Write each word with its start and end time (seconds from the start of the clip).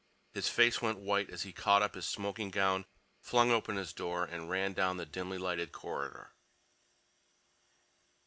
_His 0.33 0.49
face 0.49 0.81
went 0.81 0.97
white 0.97 1.29
as 1.29 1.43
he 1.43 1.53
caught 1.53 1.83
up 1.83 1.93
his 1.93 2.07
smoking 2.07 2.49
gown, 2.49 2.85
flung 3.21 3.51
open 3.51 3.75
his 3.75 3.93
door, 3.93 4.25
and 4.25 4.49
ran 4.49 4.73
down 4.73 4.97
the 4.97 5.05
dimly 5.05 5.37
lighted 5.37 5.71
corridor. 5.71 6.33